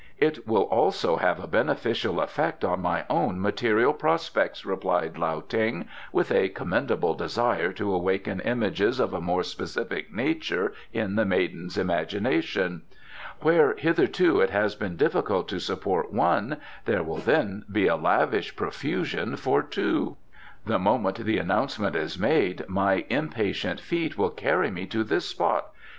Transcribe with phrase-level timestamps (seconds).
[0.17, 5.87] "It will also have a beneficial effect on my own material prospects," replied Lao Ting,
[6.11, 11.77] with a commendable desire to awaken images of a more specific nature in the maiden's
[11.77, 12.81] imagination.
[13.41, 18.55] "Where hitherto it has been difficult to support one, there will then be a lavish
[18.55, 20.17] profusion for two.
[20.65, 25.67] The moment the announcement is made, my impatient feet will carry me to this spot.